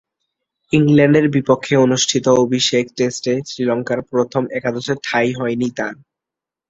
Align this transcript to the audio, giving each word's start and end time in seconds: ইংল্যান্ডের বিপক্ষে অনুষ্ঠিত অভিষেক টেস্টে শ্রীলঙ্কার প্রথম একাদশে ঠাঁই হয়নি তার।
ইংল্যান্ডের 0.71 1.25
বিপক্ষে 1.29 1.73
অনুষ্ঠিত 1.77 2.25
অভিষেক 2.43 2.85
টেস্টে 2.97 3.33
শ্রীলঙ্কার 3.47 3.99
প্রথম 4.11 4.43
একাদশে 4.57 4.93
ঠাঁই 5.03 5.29
হয়নি 5.33 5.67
তার। 5.77 5.93